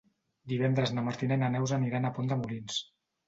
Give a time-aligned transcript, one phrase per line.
[0.53, 2.81] Divendres na Martina i na Neus aniran a Pont de Molins.